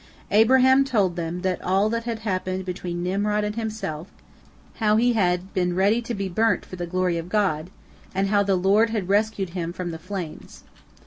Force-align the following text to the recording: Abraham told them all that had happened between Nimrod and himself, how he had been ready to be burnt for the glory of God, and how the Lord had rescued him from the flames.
Abraham 0.31 0.83
told 0.83 1.15
them 1.15 1.43
all 1.63 1.87
that 1.91 2.05
had 2.05 2.21
happened 2.25 2.65
between 2.65 3.03
Nimrod 3.03 3.43
and 3.43 3.55
himself, 3.55 4.07
how 4.77 4.95
he 4.95 5.13
had 5.13 5.53
been 5.53 5.75
ready 5.75 6.01
to 6.01 6.15
be 6.15 6.27
burnt 6.27 6.65
for 6.65 6.75
the 6.75 6.87
glory 6.89 7.19
of 7.19 7.29
God, 7.29 7.69
and 8.15 8.29
how 8.29 8.41
the 8.41 8.55
Lord 8.55 8.89
had 8.89 9.09
rescued 9.09 9.51
him 9.51 9.71
from 9.71 9.91
the 9.91 9.99
flames. 9.99 10.63